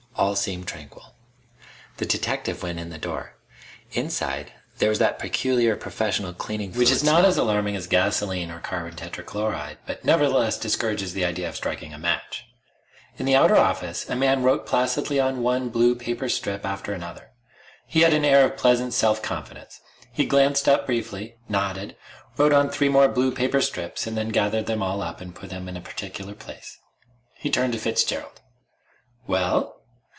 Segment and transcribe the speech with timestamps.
[0.17, 1.15] All seemed tranquil.
[1.97, 3.37] The detective went in the door.
[3.93, 7.87] Inside there was that peculiar, professional cleaning fluid smell, which is not as alarming as
[7.87, 12.45] gasoline or carbon tetrachloride, but nevertheless discourages the idea of striking a match.
[13.17, 17.31] In the outer office a man wrote placidly on one blue paper strip after another.
[17.87, 19.79] He had an air of pleasant self confidence.
[20.11, 21.95] He glanced up briefly, nodded,
[22.37, 25.49] wrote on three more blue paper strips, and then gathered them all up and put
[25.49, 26.77] them in a particular place.
[27.33, 28.41] He turned to Fitzgerald.
[29.25, 29.77] "Well?"